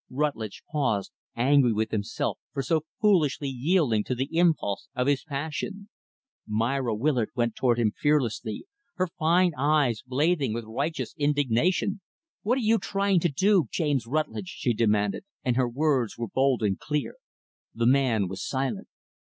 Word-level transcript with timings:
Rutlidge 0.09 0.63
paused 0.71 1.11
angry 1.35 1.71
with 1.73 1.91
himself 1.91 2.39
for 2.53 2.63
so 2.63 2.85
foolishly 2.99 3.49
yielding 3.49 4.03
to 4.05 4.15
the 4.15 4.35
impulse 4.35 4.87
of 4.95 5.05
his 5.05 5.23
passion. 5.23 5.89
Myra 6.47 6.95
Willard 6.95 7.29
went 7.35 7.55
toward 7.55 7.77
him 7.77 7.91
fearlessly 7.95 8.65
her 8.95 9.05
fine 9.19 9.51
eyes 9.55 10.01
blazing 10.01 10.55
with 10.55 10.65
righteous 10.65 11.13
indignation. 11.19 12.01
"What 12.41 12.57
are 12.57 12.61
you 12.61 12.79
trying 12.79 13.19
to 13.19 13.29
do, 13.29 13.65
James 13.69 14.07
Rutlidge?" 14.07 14.49
she 14.49 14.73
demanded 14.73 15.23
and 15.45 15.55
her 15.55 15.69
words 15.69 16.17
were 16.17 16.27
bold 16.29 16.63
and 16.63 16.79
clear. 16.79 17.17
The 17.75 17.85
man 17.85 18.27
was 18.27 18.43
silent. 18.43 18.87